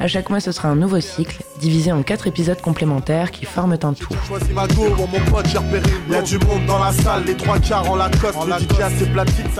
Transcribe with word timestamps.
À 0.00 0.08
chaque 0.08 0.30
mois, 0.30 0.40
ce 0.40 0.50
sera 0.50 0.68
un 0.68 0.76
nouveau 0.76 0.98
cycle, 0.98 1.42
divisé 1.60 1.92
en 1.92 2.02
quatre 2.02 2.26
épisodes 2.26 2.60
complémentaires 2.62 3.30
qui 3.30 3.44
forment 3.44 3.76
un 3.82 3.92
tout. 3.92 4.14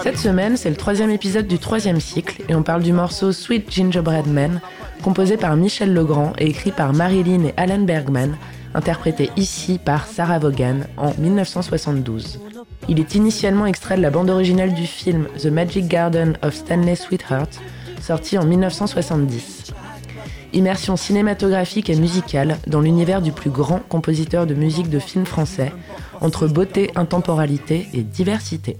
Cette 0.02 0.16
semaine, 0.16 0.56
c'est 0.56 0.70
le 0.70 0.76
troisième 0.76 1.10
épisode 1.10 1.46
du 1.46 1.58
troisième 1.58 2.00
cycle 2.00 2.42
et 2.48 2.54
on 2.54 2.62
parle 2.62 2.82
du 2.82 2.94
morceau 2.94 3.32
Sweet 3.32 3.70
Gingerbread 3.70 4.26
Man, 4.26 4.62
composé 5.02 5.36
par 5.36 5.54
Michel 5.56 5.92
Legrand 5.92 6.32
et 6.38 6.46
écrit 6.46 6.72
par 6.72 6.94
Marilyn 6.94 7.44
et 7.44 7.54
Alan 7.58 7.80
Bergman, 7.80 8.38
interprété 8.72 9.28
ici 9.36 9.78
par 9.78 10.06
Sarah 10.06 10.38
Vaughan 10.38 10.80
en 10.96 11.12
1972. 11.18 12.40
Il 12.88 12.98
est 12.98 13.14
initialement 13.14 13.66
extrait 13.66 13.98
de 13.98 14.02
la 14.02 14.10
bande 14.10 14.30
originale 14.30 14.72
du 14.72 14.86
film 14.86 15.26
The 15.38 15.46
Magic 15.46 15.86
Garden 15.86 16.38
of 16.42 16.54
Stanley 16.54 16.96
Sweetheart, 16.96 17.60
sorti 18.00 18.38
en 18.38 18.46
1970 18.46 19.59
immersion 20.52 20.96
cinématographique 20.96 21.90
et 21.90 21.96
musicale 21.96 22.58
dans 22.66 22.80
l'univers 22.80 23.22
du 23.22 23.32
plus 23.32 23.50
grand 23.50 23.80
compositeur 23.88 24.46
de 24.46 24.54
musique 24.54 24.90
de 24.90 24.98
film 24.98 25.24
français, 25.24 25.72
entre 26.20 26.46
beauté, 26.46 26.90
intemporalité 26.94 27.88
et 27.94 28.02
diversité. 28.02 28.76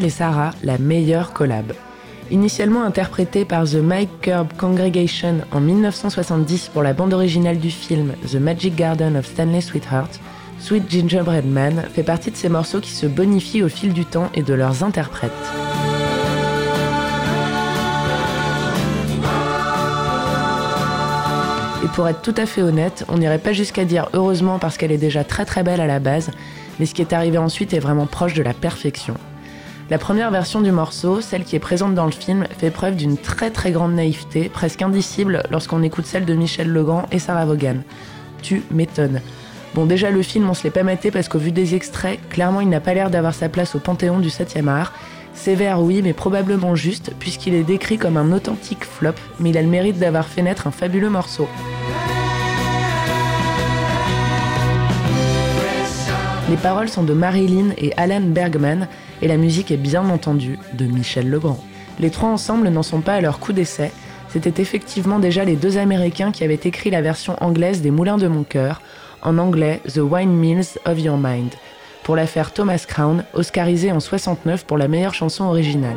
Et 0.00 0.08
Sarah, 0.08 0.52
la 0.62 0.78
meilleure 0.78 1.34
collab. 1.34 1.74
Initialement 2.30 2.82
interprétée 2.82 3.44
par 3.44 3.64
The 3.64 3.74
Mike 3.74 4.22
Curb 4.22 4.48
Congregation 4.56 5.40
en 5.50 5.60
1970 5.60 6.70
pour 6.72 6.82
la 6.82 6.94
bande 6.94 7.12
originale 7.12 7.58
du 7.58 7.70
film 7.70 8.14
The 8.26 8.36
Magic 8.36 8.74
Garden 8.74 9.16
of 9.18 9.26
Stanley 9.26 9.60
Sweetheart, 9.60 10.18
Sweet 10.58 10.90
Gingerbread 10.90 11.44
Man 11.44 11.84
fait 11.92 12.04
partie 12.04 12.30
de 12.30 12.36
ces 12.36 12.48
morceaux 12.48 12.80
qui 12.80 12.92
se 12.92 13.04
bonifient 13.04 13.62
au 13.62 13.68
fil 13.68 13.92
du 13.92 14.06
temps 14.06 14.30
et 14.34 14.42
de 14.42 14.54
leurs 14.54 14.82
interprètes. 14.82 15.30
Et 21.84 21.88
pour 21.88 22.08
être 22.08 22.22
tout 22.22 22.34
à 22.38 22.46
fait 22.46 22.62
honnête, 22.62 23.04
on 23.10 23.18
n'irait 23.18 23.38
pas 23.38 23.52
jusqu'à 23.52 23.84
dire 23.84 24.08
heureusement 24.14 24.58
parce 24.58 24.78
qu'elle 24.78 24.92
est 24.92 24.96
déjà 24.96 25.22
très 25.22 25.44
très 25.44 25.62
belle 25.62 25.82
à 25.82 25.86
la 25.86 25.98
base, 25.98 26.30
mais 26.80 26.86
ce 26.86 26.94
qui 26.94 27.02
est 27.02 27.12
arrivé 27.12 27.36
ensuite 27.36 27.74
est 27.74 27.78
vraiment 27.78 28.06
proche 28.06 28.32
de 28.32 28.42
la 28.42 28.54
perfection. 28.54 29.18
La 29.92 29.98
première 29.98 30.30
version 30.30 30.62
du 30.62 30.72
morceau, 30.72 31.20
celle 31.20 31.44
qui 31.44 31.54
est 31.54 31.58
présente 31.58 31.94
dans 31.94 32.06
le 32.06 32.12
film, 32.12 32.46
fait 32.56 32.70
preuve 32.70 32.96
d'une 32.96 33.18
très 33.18 33.50
très 33.50 33.72
grande 33.72 33.92
naïveté, 33.92 34.48
presque 34.48 34.80
indicible 34.80 35.42
lorsqu'on 35.50 35.82
écoute 35.82 36.06
celle 36.06 36.24
de 36.24 36.32
Michel 36.32 36.72
Legrand 36.72 37.04
et 37.12 37.18
Sarah 37.18 37.44
Vaughan. 37.44 37.76
Tu 38.40 38.62
m'étonnes. 38.70 39.20
Bon, 39.74 39.84
déjà 39.84 40.10
le 40.10 40.22
film, 40.22 40.48
on 40.48 40.54
se 40.54 40.64
l'est 40.64 40.70
pas 40.70 40.82
maté 40.82 41.10
parce 41.10 41.28
qu'au 41.28 41.36
vu 41.36 41.52
des 41.52 41.74
extraits, 41.74 42.18
clairement 42.30 42.62
il 42.62 42.70
n'a 42.70 42.80
pas 42.80 42.94
l'air 42.94 43.10
d'avoir 43.10 43.34
sa 43.34 43.50
place 43.50 43.74
au 43.74 43.80
panthéon 43.80 44.18
du 44.18 44.30
7e 44.30 44.66
art. 44.66 44.94
Sévère, 45.34 45.82
oui, 45.82 46.00
mais 46.02 46.14
probablement 46.14 46.74
juste, 46.74 47.12
puisqu'il 47.18 47.52
est 47.52 47.62
décrit 47.62 47.98
comme 47.98 48.16
un 48.16 48.32
authentique 48.32 48.86
flop, 48.86 49.12
mais 49.40 49.50
il 49.50 49.58
a 49.58 49.62
le 49.62 49.68
mérite 49.68 49.98
d'avoir 49.98 50.26
fait 50.26 50.40
naître 50.40 50.66
un 50.66 50.70
fabuleux 50.70 51.10
morceau. 51.10 51.46
Les 56.48 56.56
paroles 56.56 56.88
sont 56.88 57.02
de 57.02 57.12
Marilyn 57.12 57.74
et 57.76 57.92
Alan 57.98 58.22
Bergman 58.22 58.88
et 59.22 59.28
la 59.28 59.36
musique 59.36 59.70
est 59.70 59.76
bien 59.76 60.08
entendu 60.10 60.58
de 60.74 60.84
Michel 60.84 61.30
Legrand. 61.30 61.58
Les 62.00 62.10
trois 62.10 62.28
ensemble 62.28 62.68
n'en 62.68 62.82
sont 62.82 63.00
pas 63.00 63.14
à 63.14 63.20
leur 63.20 63.38
coup 63.38 63.52
d'essai, 63.52 63.92
c'était 64.28 64.60
effectivement 64.60 65.18
déjà 65.18 65.44
les 65.44 65.56
deux 65.56 65.78
Américains 65.78 66.32
qui 66.32 66.42
avaient 66.42 66.54
écrit 66.54 66.90
la 66.90 67.02
version 67.02 67.36
anglaise 67.40 67.82
des 67.82 67.90
Moulins 67.90 68.18
de 68.18 68.26
mon 68.26 68.42
cœur, 68.42 68.82
en 69.22 69.38
anglais 69.38 69.80
The 69.86 69.98
Wine 69.98 70.32
Mills 70.32 70.78
of 70.84 70.98
Your 70.98 71.16
Mind, 71.16 71.52
pour 72.02 72.16
l'affaire 72.16 72.52
Thomas 72.52 72.84
Crown, 72.88 73.24
oscarisé 73.34 73.92
en 73.92 74.00
69 74.00 74.64
pour 74.64 74.76
la 74.76 74.88
meilleure 74.88 75.14
chanson 75.14 75.44
originale. 75.44 75.96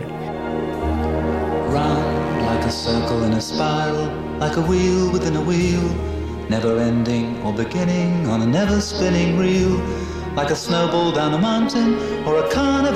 never 6.48 6.80
ending 6.80 7.36
or 7.44 7.52
beginning 7.54 8.28
on 8.28 8.40
a 8.40 8.46
never 8.46 8.80
spinning 8.80 9.36
reel. 9.36 9.82
like 10.36 10.52
a 10.52 10.56
snowball 10.56 11.14
down 11.14 11.34
a 11.34 11.38
mountain 11.38 11.96
or 12.26 12.44
a 12.44 12.50
carnival 12.50 12.95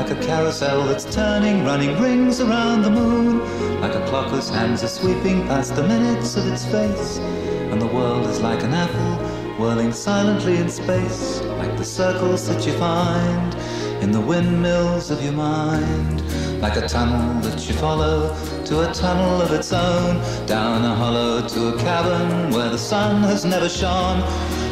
like 0.00 0.18
a 0.18 0.26
carousel 0.26 0.86
that's 0.86 1.04
turning, 1.14 1.62
running 1.62 2.00
rings 2.00 2.40
around 2.40 2.80
the 2.80 2.88
moon, 2.88 3.38
like 3.82 3.94
a 3.94 4.02
clock 4.06 4.28
whose 4.28 4.48
hands 4.48 4.82
are 4.82 4.88
sweeping 4.88 5.46
past 5.46 5.76
the 5.76 5.82
minutes 5.82 6.38
of 6.38 6.46
its 6.46 6.64
face, 6.64 7.18
and 7.18 7.82
the 7.82 7.86
world 7.86 8.26
is 8.26 8.40
like 8.40 8.62
an 8.62 8.72
apple 8.72 9.16
whirling 9.58 9.92
silently 9.92 10.56
in 10.56 10.70
space, 10.70 11.42
like 11.60 11.76
the 11.76 11.84
circles 11.84 12.48
that 12.48 12.66
you 12.66 12.72
find 12.78 13.54
in 14.02 14.10
the 14.10 14.20
windmills 14.20 15.10
of 15.10 15.22
your 15.22 15.34
mind, 15.34 16.22
like 16.62 16.76
a 16.76 16.88
tunnel 16.88 17.38
that 17.42 17.68
you 17.68 17.74
follow 17.74 18.34
to 18.64 18.88
a 18.88 18.94
tunnel 18.94 19.42
of 19.42 19.52
its 19.52 19.70
own, 19.70 20.16
down 20.46 20.82
a 20.82 20.94
hollow 20.94 21.46
to 21.46 21.74
a 21.74 21.78
cavern 21.78 22.50
where 22.52 22.70
the 22.70 22.78
sun 22.78 23.22
has 23.24 23.44
never 23.44 23.68
shone. 23.68 24.20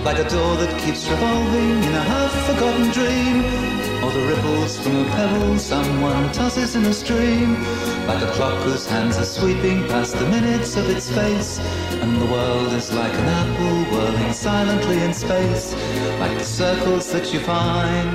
Like 0.05 0.19
a 0.21 0.29
door 0.31 0.57
that 0.57 0.81
keeps 0.81 1.07
revolving 1.07 1.83
in 1.83 1.93
a 1.93 2.01
half-forgotten 2.01 2.93
dream, 2.93 3.88
or 4.03 4.11
the 4.11 4.27
ripples 4.27 4.79
from 4.79 4.97
a 4.97 5.05
pebble 5.11 5.59
someone 5.59 6.33
tosses 6.33 6.77
in 6.77 6.85
a 6.85 6.93
stream, 6.93 7.55
like 8.07 8.23
a 8.23 8.31
clock 8.33 8.59
whose 8.63 8.87
hands 8.87 9.19
are 9.19 9.25
sweeping 9.25 9.87
past 9.89 10.19
the 10.19 10.27
minutes 10.29 10.77
of 10.77 10.89
its 10.89 11.11
face, 11.11 11.59
and 12.01 12.21
the 12.21 12.27
world 12.27 12.73
is 12.73 12.93
like 12.93 13.13
an 13.13 13.29
apple 13.43 13.79
whirling 13.93 14.33
silently 14.33 15.03
in 15.03 15.13
space, 15.13 15.75
like 16.21 16.37
the 16.39 16.45
circles 16.45 17.11
that 17.13 17.33
you 17.33 17.41
find. 17.41 18.09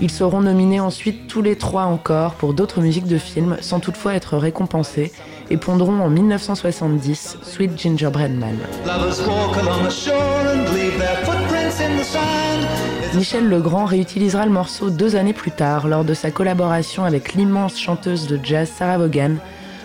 Ils 0.00 0.10
seront 0.10 0.40
nominés 0.40 0.80
ensuite 0.80 1.26
tous 1.28 1.42
les 1.42 1.56
trois 1.56 1.84
encore 1.84 2.34
pour 2.34 2.54
d'autres 2.54 2.80
musiques 2.80 3.06
de 3.06 3.18
films 3.18 3.56
sans 3.60 3.78
toutefois 3.78 4.14
être 4.14 4.36
récompensés 4.36 5.12
et 5.50 5.56
pondront 5.56 6.00
en 6.00 6.10
1970 6.10 7.38
Sweet 7.42 7.78
Gingerbread 7.78 8.36
Man. 8.36 8.56
Michel 13.14 13.48
Legrand 13.48 13.84
réutilisera 13.84 14.44
le 14.46 14.52
morceau 14.52 14.90
deux 14.90 15.16
années 15.16 15.32
plus 15.32 15.50
tard 15.50 15.86
lors 15.86 16.04
de 16.04 16.14
sa 16.14 16.30
collaboration 16.30 17.04
avec 17.04 17.34
l'immense 17.34 17.78
chanteuse 17.78 18.26
de 18.26 18.38
jazz 18.42 18.68
Sarah 18.68 18.98
Vaughan 18.98 19.36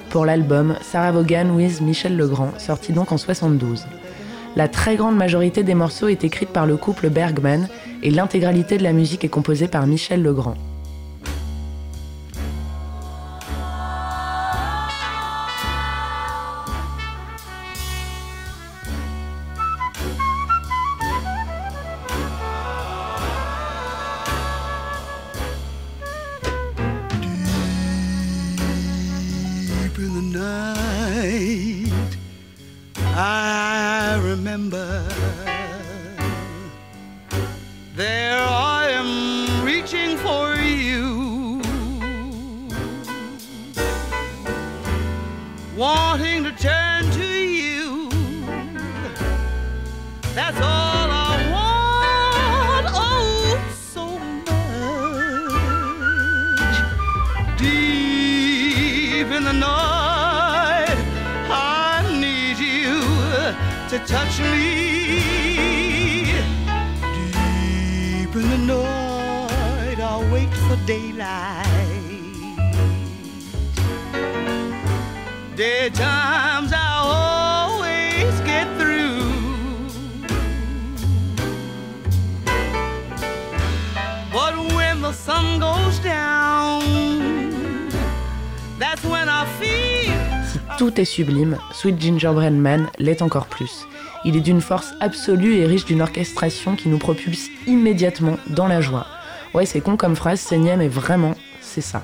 pour 0.10 0.26
l'album 0.26 0.76
Sarah 0.82 1.12
Vaughan 1.12 1.52
with 1.56 1.82
Michel 1.82 2.18
Legrand, 2.18 2.52
sorti 2.58 2.94
donc 2.94 3.12
en 3.12 3.18
72. 3.18 3.86
La 4.56 4.68
très 4.68 4.96
grande 4.96 5.16
majorité 5.16 5.64
des 5.64 5.76
morceaux 5.76 6.08
est 6.08 6.24
écrite 6.24 6.50
par 6.50 6.66
le 6.66 6.76
couple 6.76 7.10
Bergman 7.10 7.68
et 8.02 8.10
l'intégralité 8.10 8.78
de 8.78 8.84
la 8.84 8.94
musique 8.94 9.24
est 9.24 9.30
composée 9.30 9.68
par 9.68 9.86
Michel 9.86 10.24
Legrand. 10.24 10.56
something 46.30 46.44
to 46.44 46.52
turn 46.62 47.10
to 47.12 47.26
you. 47.26 48.10
That's 50.36 50.58
all 50.58 51.10
I 51.12 51.36
want, 51.56 52.88
oh, 52.96 53.58
so 53.94 54.20
much. 54.46 54.68
Deep 57.58 59.28
in 59.28 59.44
the 59.44 59.54
night, 59.54 60.98
I 61.50 62.04
need 62.20 62.58
you 62.60 63.02
to 63.90 63.98
touch 64.06 64.40
me. 64.40 64.70
Deep 68.24 68.36
in 68.36 68.50
the 68.50 68.58
night, 68.58 70.00
I'll 70.00 70.30
wait 70.32 70.54
for 70.68 70.78
daylight 70.86 71.69
tout 90.78 91.02
est 91.02 91.04
sublime, 91.04 91.58
Sweet 91.74 92.00
Gingerbread 92.00 92.54
Man 92.54 92.90
l'est 92.98 93.22
encore 93.22 93.48
plus. 93.48 93.86
Il 94.24 94.38
est 94.38 94.40
d'une 94.40 94.62
force 94.62 94.94
absolue 95.02 95.56
et 95.56 95.66
riche 95.66 95.84
d'une 95.84 96.02
orchestration 96.02 96.78
qui 96.78 96.88
nous 96.88 97.00
propulse 97.00 97.50
immédiatement 97.68 98.38
dans 98.48 98.70
la 98.70 98.80
joie. 98.80 99.08
Ouais, 99.54 99.66
c'est 99.66 99.82
con 99.82 99.98
comme 99.98 100.16
phrase, 100.16 100.40
c'est 100.40 100.58
mais 100.58 100.88
vraiment, 100.88 101.36
c'est 101.60 101.82
ça. 101.82 102.02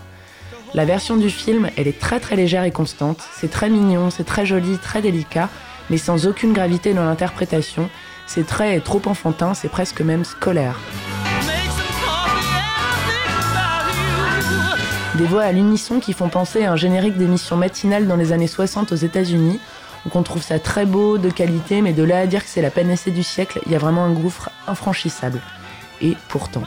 La 0.76 0.84
version 0.84 1.16
du 1.16 1.30
film, 1.30 1.70
elle 1.78 1.88
est 1.88 1.98
très 1.98 2.20
très 2.20 2.36
légère 2.36 2.66
et 2.66 2.72
constante, 2.72 3.24
c'est 3.32 3.50
très 3.50 3.70
mignon, 3.70 4.10
c'est 4.10 4.26
très 4.26 4.46
joli, 4.46 4.78
très 4.78 5.02
délicat, 5.02 5.48
mais 5.90 5.98
sans 5.98 6.28
aucune 6.28 6.52
gravité 6.52 6.94
dans 6.94 7.06
l'interprétation, 7.06 7.90
c'est 8.28 8.46
très 8.46 8.82
trop 8.82 9.02
enfantin, 9.06 9.54
c'est 9.54 9.70
presque 9.70 10.02
même 10.02 10.26
scolaire. 10.26 10.78
Des 15.18 15.24
voix 15.24 15.44
à 15.44 15.54
l'unisson 15.54 16.02
qui 16.02 16.12
font 16.12 16.28
penser 16.28 16.66
à 16.66 16.74
un 16.74 16.76
générique 16.76 17.18
d'émission 17.18 17.56
matinale 17.56 18.06
dans 18.06 18.18
les 18.18 18.34
années 18.34 18.46
60 18.46 18.92
aux 18.92 18.96
États-Unis. 18.96 19.62
Donc 20.04 20.18
on 20.18 20.24
trouve 20.24 20.44
ça 20.44 20.60
très 20.60 20.86
beau, 20.86 21.18
de 21.18 21.30
qualité, 21.30 21.82
mais 21.82 21.94
de 21.94 22.04
là 22.04 22.20
à 22.20 22.28
dire 22.28 22.44
que 22.44 22.50
c'est 22.50 22.62
la 22.62 22.70
panacée 22.70 23.12
du 23.12 23.24
siècle, 23.24 23.62
il 23.66 23.72
y 23.72 23.76
a 23.76 23.80
vraiment 23.80 24.04
un 24.04 24.12
gouffre 24.12 24.50
infranchissable. 24.68 25.40
Et 26.02 26.18
pourtant, 26.28 26.64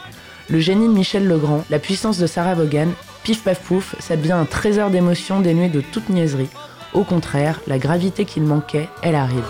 le 0.49 0.59
génie 0.59 0.87
de 0.87 0.93
Michel 0.93 1.27
Legrand, 1.27 1.63
la 1.69 1.77
puissance 1.77 2.17
de 2.17 2.25
Sarah 2.25 2.55
Vaughan, 2.55 2.87
pif 3.23 3.43
paf 3.43 3.59
pouf, 3.61 3.95
ça 3.99 4.15
devient 4.15 4.33
un 4.33 4.45
trésor 4.45 4.89
d'émotions 4.89 5.39
dénué 5.39 5.69
de 5.69 5.81
toute 5.81 6.09
niaiserie. 6.09 6.49
Au 6.93 7.03
contraire, 7.03 7.61
la 7.67 7.77
gravité 7.77 8.25
qu'il 8.25 8.43
manquait, 8.43 8.89
elle 9.03 9.15
arrive. 9.15 9.45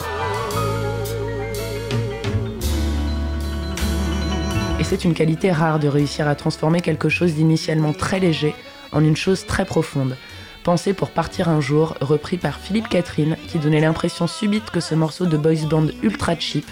Et 4.80 4.84
c'est 4.84 5.04
une 5.04 5.14
qualité 5.14 5.52
rare 5.52 5.80
de 5.80 5.88
réussir 5.88 6.28
à 6.28 6.36
transformer 6.36 6.82
quelque 6.82 7.10
chose 7.10 7.34
d'initialement 7.34 7.94
très 7.94 8.20
léger 8.20 8.56
en 8.92 9.04
une 9.04 9.18
chose 9.18 9.46
très 9.46 9.66
profonde. 9.66 10.16
Pensé 10.64 10.94
pour 10.94 11.12
partir 11.12 11.50
un 11.50 11.62
jour, 11.62 11.96
repris 12.02 12.38
par 12.38 12.60
Philippe 12.60 12.90
Catherine, 12.90 13.38
qui 13.48 13.60
donnait 13.60 13.82
l'impression 13.82 14.28
subite 14.28 14.72
que 14.72 14.80
ce 14.80 14.96
morceau 14.96 15.26
de 15.26 15.38
boys 15.38 15.68
band 15.70 15.88
ultra 16.04 16.38
cheap 16.38 16.66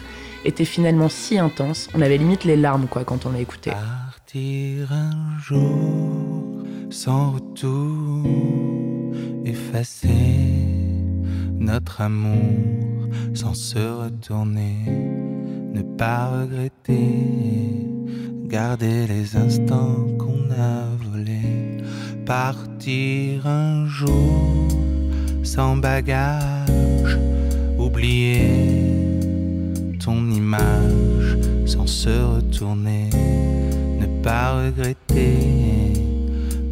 était 0.45 0.65
finalement 0.65 1.09
si 1.09 1.37
intense, 1.37 1.89
on 1.93 2.01
avait 2.01 2.17
limite 2.17 2.43
les 2.43 2.55
larmes 2.57 2.87
quoi 2.87 3.03
quand 3.03 3.25
on 3.25 3.31
l'a 3.31 3.39
écouté. 3.39 3.71
Partir 3.71 4.91
un 4.91 5.39
jour 5.39 6.46
sans 6.89 7.31
retour, 7.31 8.23
effacer 9.45 10.09
notre 11.59 12.01
amour 12.01 13.09
sans 13.33 13.53
se 13.53 13.79
retourner, 13.79 14.77
ne 15.73 15.81
pas 15.97 16.29
regretter, 16.29 17.85
garder 18.45 19.07
les 19.07 19.35
instants 19.35 20.07
qu'on 20.17 20.49
a 20.51 20.85
volés 21.03 21.83
partir 22.25 23.47
un 23.47 23.85
jour 23.85 24.67
sans 25.43 25.77
bagage, 25.77 27.17
oublier 27.77 28.49
ton 30.03 30.29
image 30.29 31.37
sans 31.65 31.87
se 31.87 32.09
retourner, 32.09 33.09
ne 33.99 34.21
pas 34.21 34.61
regretter, 34.61 35.76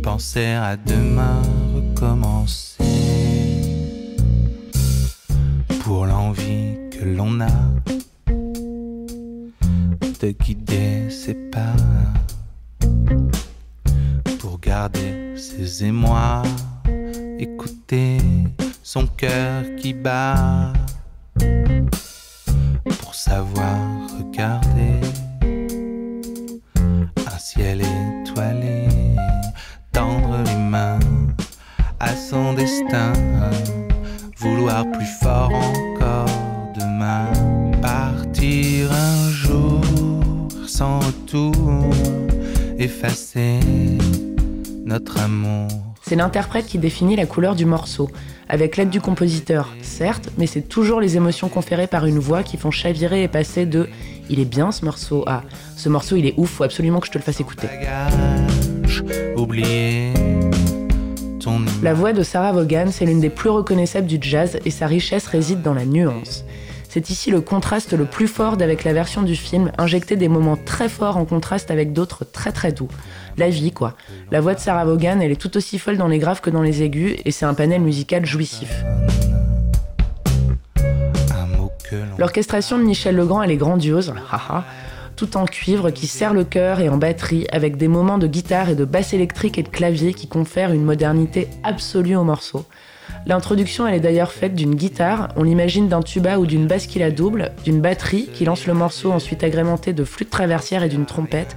penser 0.06 0.54
à 0.54 0.78
demain, 0.78 1.42
recommencer. 1.74 2.84
Pour 5.84 6.06
l'envie 6.06 6.78
que 6.92 7.04
l'on 7.04 7.42
a 7.42 7.58
de 10.22 10.30
guider 10.30 11.10
ses 11.10 11.34
pas 11.34 11.76
Regardez 14.44 15.36
ses 15.38 15.86
émois, 15.86 16.44
écouter 17.40 18.20
son 18.84 19.08
cœur 19.08 19.64
qui 19.78 19.94
bat, 19.94 20.72
pour 23.00 23.16
savoir 23.16 23.78
regarder 24.20 24.75
C'est 46.16 46.22
l'interprète 46.22 46.66
qui 46.66 46.78
définit 46.78 47.18
la 47.18 47.26
couleur 47.26 47.56
du 47.56 47.66
morceau, 47.66 48.10
avec 48.48 48.78
l'aide 48.78 48.90
du 48.90 49.02
compositeur, 49.02 49.76
certes, 49.82 50.30
mais 50.38 50.48
c'est 50.48 50.62
toujours 50.62 51.02
les 51.02 51.18
émotions 51.18 51.50
conférées 51.50 51.88
par 51.88 52.06
une 52.06 52.20
voix 52.20 52.42
qui 52.42 52.56
font 52.56 52.72
chavirer 52.72 53.24
et 53.24 53.28
passer 53.28 53.66
de 53.66 53.90
il 54.30 54.40
est 54.40 54.46
bien 54.46 54.72
ce 54.72 54.86
morceau 54.86 55.26
à 55.28 55.44
ce 55.76 55.90
morceau 55.90 56.16
il 56.16 56.26
est 56.26 56.34
ouf, 56.38 56.52
faut 56.52 56.64
absolument 56.64 57.02
que 57.02 57.08
je 57.08 57.12
te 57.12 57.18
le 57.18 57.24
fasse 57.26 57.42
écouter. 57.42 57.68
La 61.84 61.94
voix 61.94 62.14
de 62.14 62.24
Sarah 62.24 62.54
Vaughan, 62.54 62.86
c'est 62.92 63.06
l'une 63.06 63.20
des 63.20 63.30
plus 63.30 63.50
reconnaissables 63.50 64.08
du 64.08 64.18
jazz 64.22 64.58
et 64.64 64.72
sa 64.72 64.88
richesse 64.88 65.28
réside 65.28 65.64
dans 65.64 65.74
la 65.74 65.84
nuance. 65.84 66.46
C'est 66.88 67.10
ici 67.10 67.30
le 67.30 67.42
contraste 67.42 67.92
le 67.92 68.06
plus 68.06 68.30
fort 68.30 68.56
d'avec 68.56 68.86
la 68.86 68.94
version 68.94 69.22
du 69.22 69.36
film, 69.36 69.70
injecter 69.78 70.16
des 70.16 70.30
moments 70.30 70.56
très 70.56 70.88
forts 70.88 71.18
en 71.18 71.26
contraste 71.26 71.70
avec 71.70 71.92
d'autres 71.92 72.24
très 72.24 72.54
très 72.54 72.72
doux 72.72 72.88
la 73.38 73.50
vie, 73.50 73.72
quoi. 73.72 73.96
La 74.32 74.42
voix 74.42 74.54
de 74.54 74.60
Sarah 74.60 74.86
Vaughan, 74.86 75.20
elle 75.22 75.32
est 75.32 75.42
tout 75.42 75.56
aussi 75.58 75.78
folle 75.80 75.98
dans 75.98 76.08
les 76.08 76.20
graves 76.20 76.42
que 76.42 76.50
dans 76.50 76.62
les 76.62 76.84
aigus, 76.84 77.16
et 77.26 77.32
c'est 77.32 77.46
un 77.46 77.54
panel 77.54 77.82
musical 77.82 78.26
jouissif. 78.26 78.84
L'orchestration 82.18 82.78
de 82.78 82.84
Michel 82.84 83.16
Legrand, 83.16 83.44
elle 83.44 83.52
est 83.52 83.58
grandiose, 83.58 84.14
tout 85.16 85.38
en 85.38 85.46
cuivre 85.46 85.92
qui 85.92 86.08
serre 86.08 86.34
le 86.34 86.44
cœur 86.44 86.80
et 86.80 86.90
en 86.90 86.98
batterie, 86.98 87.48
avec 87.52 87.78
des 87.78 87.88
moments 87.88 88.18
de 88.18 88.28
guitare 88.28 88.70
et 88.70 88.76
de 88.76 88.86
basse 88.86 89.14
électrique 89.14 89.58
et 89.58 89.64
de 89.64 89.70
clavier 89.70 90.14
qui 90.14 90.28
confèrent 90.28 90.72
une 90.72 90.84
modernité 90.84 91.48
absolue 91.64 92.16
au 92.16 92.24
morceau. 92.24 92.66
L'introduction, 93.28 93.88
elle 93.88 93.96
est 93.96 94.00
d'ailleurs 94.00 94.32
faite 94.32 94.56
d'une 94.56 94.76
guitare, 94.76 95.30
on 95.36 95.44
l'imagine 95.44 95.88
d'un 95.88 96.02
tuba 96.02 96.38
ou 96.38 96.46
d'une 96.46 96.68
basse 96.68 96.86
qui 96.86 97.00
la 97.00 97.12
double, 97.12 97.52
d'une 97.64 97.82
batterie 97.82 98.30
qui 98.34 98.46
lance 98.46 98.68
le 98.68 98.74
morceau 98.74 99.12
ensuite 99.12 99.44
agrémenté 99.44 99.94
de 99.94 100.04
flûte 100.04 100.30
traversière 100.30 100.84
et 100.84 100.90
d'une 100.90 101.06
trompette, 101.06 101.56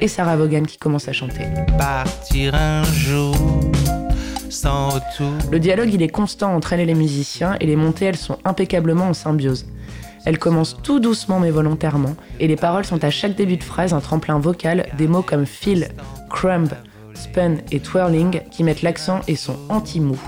et 0.00 0.08
Sarah 0.08 0.36
Vaughan 0.36 0.62
qui 0.62 0.78
commence 0.78 1.08
à 1.08 1.12
chanter. 1.12 1.44
Partir 1.78 2.54
un 2.54 2.82
jour 2.84 3.34
sans 4.50 4.88
retour. 4.88 5.32
Le 5.50 5.58
dialogue, 5.58 5.92
il 5.94 6.02
est 6.02 6.08
constant 6.08 6.54
entre 6.54 6.72
elle 6.72 6.80
et 6.80 6.86
les 6.86 6.94
musiciens, 6.94 7.56
et 7.60 7.66
les 7.66 7.76
montées, 7.76 8.06
elles 8.06 8.16
sont 8.16 8.38
impeccablement 8.44 9.08
en 9.08 9.14
symbiose. 9.14 9.66
Elle 10.26 10.38
commence 10.38 10.76
tout 10.82 11.00
doucement 11.00 11.40
mais 11.40 11.50
volontairement, 11.50 12.14
et 12.40 12.48
les 12.48 12.56
paroles 12.56 12.84
sont 12.84 13.02
à 13.04 13.10
chaque 13.10 13.36
début 13.36 13.56
de 13.56 13.62
phrase 13.62 13.94
un 13.94 14.00
tremplin 14.00 14.38
vocal, 14.38 14.86
des 14.98 15.08
mots 15.08 15.22
comme 15.22 15.46
feel, 15.46 15.88
crumb, 16.28 16.68
spun 17.14 17.56
et 17.70 17.80
twirling 17.80 18.42
qui 18.50 18.64
mettent 18.64 18.82
l'accent 18.82 19.20
et 19.28 19.36
sont 19.36 19.56
anti-mou. 19.68 20.20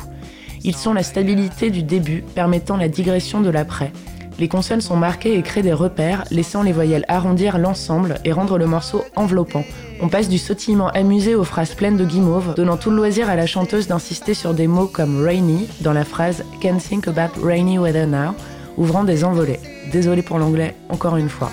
Ils 0.65 0.77
sont 0.77 0.95
la 0.95 1.03
stabilité 1.03 1.71
du 1.71 1.83
début, 1.83 2.23
permettant 2.35 2.77
la 2.77 2.89
digression 2.89 3.41
de 3.41 3.51
l'après. 3.51 3.93
Les 4.39 4.49
consonnes 4.49 4.81
sont 4.81 4.97
marquées 4.97 5.37
et 5.37 5.43
créent 5.43 5.63
des 5.63 5.73
repères, 5.73 6.25
laissant 6.31 6.63
les 6.63 6.73
voyelles 6.73 7.05
arrondir 7.09 7.59
l'ensemble 7.59 8.17
et 8.25 8.33
rendre 8.33 8.59
le 8.59 8.67
morceau 8.67 9.05
enveloppant. 9.15 9.65
On 10.01 10.09
passe 10.09 10.29
du 10.29 10.39
sautillement 10.39 10.89
amusé 10.89 11.35
aux 11.35 11.45
phrases 11.45 11.75
pleines 11.75 11.97
de 11.97 12.05
guimauve, 12.05 12.55
donnant 12.55 12.77
tout 12.77 12.91
le 12.91 12.97
loisir 12.97 13.31
à 13.31 13.37
la 13.37 13.47
chanteuse 13.47 13.87
d'insister 13.87 14.35
sur 14.35 14.55
des 14.55 14.67
mots 14.67 14.89
comme 14.89 15.23
rainy 15.23 15.69
dans 15.81 15.93
la 15.93 16.05
phrase 16.05 16.45
Can't 16.61 16.79
think 16.79 17.07
about 17.07 17.41
rainy 17.41 17.79
weather 17.79 18.07
now, 18.07 18.35
ouvrant 18.77 19.05
des 19.05 19.23
envolées. 19.23 19.61
Désolé 19.93 20.23
pour 20.23 20.39
l'anglais, 20.39 20.75
encore 20.89 21.17
une 21.17 21.29
fois. 21.29 21.51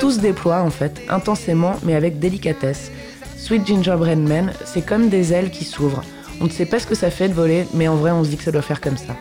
Tout 0.00 0.10
se 0.10 0.18
déploie 0.18 0.62
en 0.62 0.70
fait, 0.70 1.00
intensément 1.08 1.76
mais 1.84 1.94
avec 1.94 2.18
délicatesse. 2.18 2.90
Sweet 3.36 3.66
Gingerbread 3.66 4.18
Man, 4.18 4.52
c'est 4.64 4.84
comme 4.84 5.08
des 5.08 5.32
ailes 5.32 5.50
qui 5.50 5.64
s'ouvrent. 5.64 6.02
On 6.40 6.44
ne 6.44 6.50
sait 6.50 6.66
pas 6.66 6.80
ce 6.80 6.86
que 6.86 6.94
ça 6.94 7.10
fait 7.10 7.28
de 7.28 7.34
voler, 7.34 7.66
mais 7.74 7.86
en 7.86 7.94
vrai 7.94 8.10
on 8.10 8.24
se 8.24 8.30
dit 8.30 8.36
que 8.36 8.44
ça 8.44 8.50
doit 8.50 8.62
faire 8.62 8.80
comme 8.80 8.96
ça. 8.96 9.14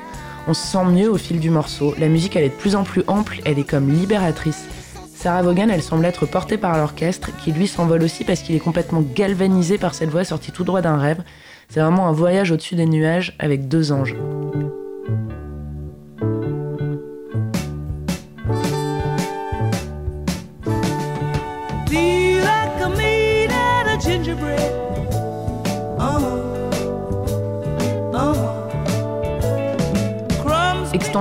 On 0.48 0.54
se 0.54 0.66
sent 0.66 0.86
mieux 0.86 1.10
au 1.10 1.18
fil 1.18 1.40
du 1.40 1.50
morceau, 1.50 1.94
la 2.00 2.08
musique 2.08 2.36
elle 2.36 2.44
est 2.44 2.50
de 2.50 2.54
plus 2.54 2.76
en 2.76 2.84
plus 2.84 3.04
ample, 3.08 3.42
elle 3.46 3.60
est 3.60 3.70
comme 3.70 3.90
libératrice. 3.90 4.66
Sarah 5.14 5.44
Vaughan, 5.44 5.70
elle 5.70 5.84
semble 5.84 6.06
être 6.06 6.26
portée 6.26 6.58
par 6.58 6.76
l'orchestre, 6.78 7.30
qui 7.38 7.52
lui 7.52 7.68
s'envole 7.68 8.02
aussi 8.02 8.24
parce 8.24 8.42
qu'il 8.42 8.56
est 8.56 8.60
complètement 8.60 9.02
galvanisé 9.02 9.78
par 9.78 9.94
cette 9.94 10.10
voix 10.10 10.24
sortie 10.24 10.52
tout 10.52 10.64
droit 10.64 10.82
d'un 10.82 10.98
rêve. 10.98 11.22
C'est 11.70 11.80
vraiment 11.80 12.08
un 12.08 12.12
voyage 12.12 12.52
au-dessus 12.52 12.74
des 12.74 12.88
nuages 12.88 13.36
avec 13.38 13.68
deux 13.68 13.92
anges. 13.92 14.16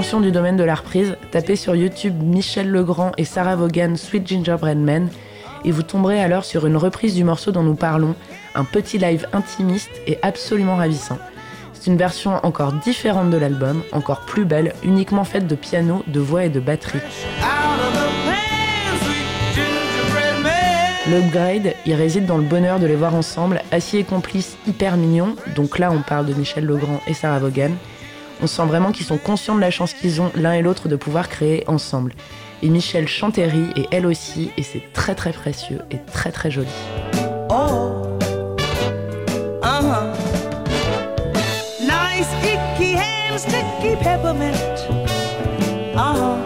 Extension 0.01 0.23
du 0.23 0.33
domaine 0.33 0.57
de 0.57 0.65
la 0.65 0.77
reprise, 0.77 1.19
tapez 1.31 1.57
sur 1.57 1.77
YouTube 1.77 2.23
Michel 2.23 2.71
Legrand 2.71 3.13
et 3.19 3.27
Sarah 3.27 3.55
Vaughan 3.55 3.97
Sweet 3.97 4.27
Gingerbread 4.27 4.79
Man 4.79 5.11
et 5.63 5.71
vous 5.73 5.83
tomberez 5.83 6.23
alors 6.23 6.47
sur 6.47 6.65
une 6.65 6.79
reprise 6.79 7.15
du 7.15 7.23
morceau 7.23 7.53
dont 7.53 7.63
nous 7.63 7.75
parlons, 7.75 8.15
un 8.55 8.65
petit 8.65 8.97
live 8.97 9.27
intimiste 9.35 9.91
et 10.07 10.19
absolument 10.23 10.77
ravissant. 10.77 11.19
C'est 11.75 11.91
une 11.91 11.99
version 11.99 12.41
encore 12.47 12.73
différente 12.73 13.29
de 13.29 13.37
l'album, 13.37 13.83
encore 13.93 14.21
plus 14.21 14.47
belle, 14.47 14.73
uniquement 14.83 15.25
faite 15.25 15.47
de 15.47 15.55
piano, 15.55 16.03
de 16.07 16.21
voix 16.21 16.47
et 16.47 16.49
de 16.49 16.61
batterie. 16.61 17.01
L'upgrade, 21.11 21.75
il 21.85 21.93
réside 21.93 22.25
dans 22.25 22.39
le 22.39 22.45
bonheur 22.45 22.81
de 22.81 22.87
les 22.87 22.97
voir 22.97 23.15
ensemble, 23.15 23.61
assis 23.71 23.99
et 23.99 24.05
complices 24.05 24.57
hyper 24.67 24.97
mignons, 24.97 25.37
donc 25.55 25.79
là 25.79 25.93
on 25.93 26.01
parle 26.01 26.25
de 26.25 26.33
Michel 26.33 26.65
Legrand 26.65 27.03
et 27.07 27.13
Sarah 27.13 27.41
Vaughan. 27.41 27.73
On 28.43 28.47
sent 28.47 28.65
vraiment 28.65 28.93
qu'ils 28.93 29.07
sont 29.07 29.19
conscients 29.19 29.55
de 29.55 29.61
la 29.61 29.71
chance 29.71 29.93
qu'ils 29.93 30.21
ont 30.21 30.31
l'un 30.35 30.53
et 30.53 30.63
l'autre 30.63 30.89
de 30.89 30.97
pouvoir 30.97 31.29
créer 31.29 31.65
ensemble. 31.69 32.13
Et 32.63 32.69
Michel 32.69 33.09
chanterie 33.09 33.71
et 33.77 33.87
elle 33.91 34.07
aussi, 34.07 34.51
et 34.57 34.63
c'est 34.63 34.83
très 34.93 35.15
très 35.15 35.33
précieux 35.33 35.81
et 35.91 35.99
très 36.13 36.31
très 36.31 36.51
joli. 36.51 36.69
Oh. 37.51 38.07
Uh-huh. 39.63 40.15
Uh-huh. 45.95 46.40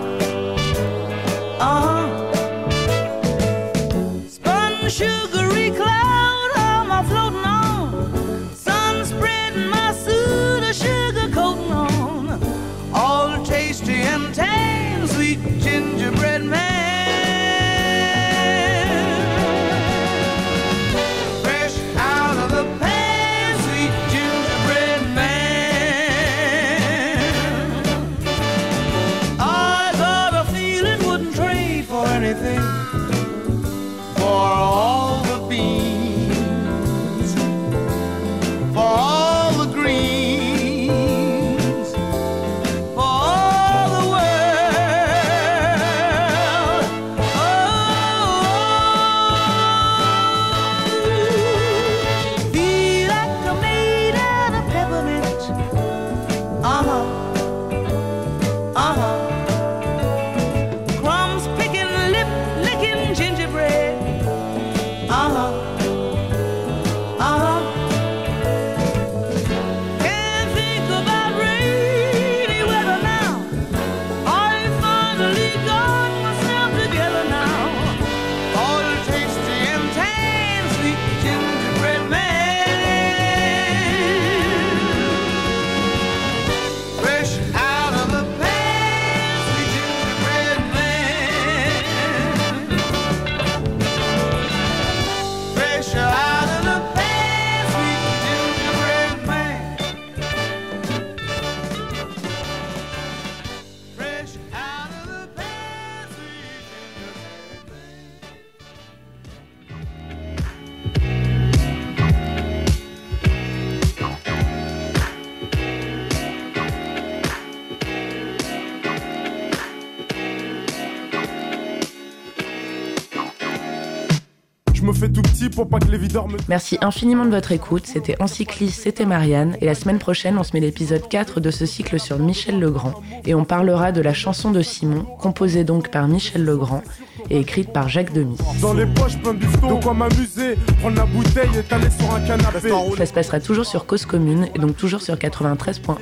Pour 125.48 125.68
pas 125.68 125.78
que 125.78 125.88
les 125.88 125.98
videurs 125.98 126.28
me. 126.28 126.36
Merci 126.48 126.78
infiniment 126.80 127.24
de 127.24 127.30
votre 127.30 127.52
écoute. 127.52 127.86
C'était 127.86 128.20
Encyclis, 128.20 128.70
c'était 128.70 129.06
Marianne. 129.06 129.56
Et 129.60 129.66
la 129.66 129.74
semaine 129.74 129.98
prochaine, 129.98 130.38
on 130.38 130.42
se 130.42 130.50
met 130.54 130.60
l'épisode 130.60 131.08
4 131.08 131.40
de 131.40 131.50
ce 131.50 131.66
cycle 131.66 131.98
sur 132.00 132.18
Michel 132.18 132.58
Legrand. 132.58 132.94
Et 133.24 133.34
on 133.34 133.44
parlera 133.44 133.92
de 133.92 134.00
la 134.00 134.12
chanson 134.12 134.50
de 134.50 134.62
Simon, 134.62 135.04
composée 135.18 135.64
donc 135.64 135.90
par 135.90 136.08
Michel 136.08 136.44
Legrand 136.44 136.82
et 137.30 137.40
écrite 137.40 137.72
par 137.72 137.88
Jacques 137.88 138.12
Demy. 138.12 138.36
Dans 138.60 138.74
les 138.74 138.86
poches, 138.86 139.18
plein 139.18 139.34
de 139.34 139.82
quoi 139.82 139.94
m'amuser. 139.94 140.56
Prendre 140.80 140.96
la 140.96 141.06
bouteille 141.06 141.58
et 141.58 141.62
t'aller 141.62 141.90
sur 141.90 142.14
un 142.14 142.20
canapé. 142.20 142.70
Ça 142.96 143.06
se 143.06 143.12
passera 143.12 143.40
toujours 143.40 143.66
sur 143.66 143.86
Cause 143.86 144.06
Commune 144.06 144.48
et 144.54 144.58
donc 144.58 144.76
toujours 144.76 145.00
sur 145.00 145.14
93.1. 145.14 145.96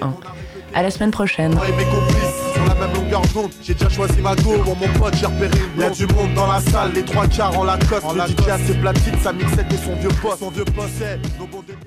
À 0.75 0.83
la 0.83 0.91
semaine 0.91 1.11
prochaine. 1.11 1.55
La. 3.35 3.49
J'ai 3.63 3.75
déjà 3.75 3.89
choisi 3.89 4.21
ma 4.21 4.35
go. 4.37 4.59
Pour 4.65 4.77
mon 4.77 4.89
pote, 4.99 5.15
j'ai 5.17 5.27
repéré 5.27 5.59
une 5.75 5.83
Y'a 5.83 5.91
du 5.91 6.07
monde 6.07 6.35
dans 6.35 6.47
la 6.47 6.61
salle, 6.61 6.93
les 6.95 7.05
trois 7.05 7.27
quarts 7.27 7.59
en 7.59 7.65
Lacoste. 7.65 8.07
le 8.15 8.45
DJ 8.45 8.49
a 8.49 8.59
ses 8.59 8.75
platines, 8.75 9.19
sa 9.23 9.33
mixette 9.33 9.73
et 9.73 9.77
son 9.77 9.95
vieux 9.97 10.11
poste. 10.21 10.39
Son 10.39 10.51
vieux 10.51 10.65
poste, 10.65 11.03
nos 11.39 11.47
bons 11.47 11.63
délires. 11.67 11.83